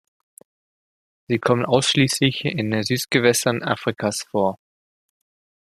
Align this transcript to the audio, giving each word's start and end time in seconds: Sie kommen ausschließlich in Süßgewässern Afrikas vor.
Sie 1.27 1.37
kommen 1.37 1.63
ausschließlich 1.63 2.45
in 2.45 2.81
Süßgewässern 2.81 3.61
Afrikas 3.61 4.23
vor. 4.23 4.57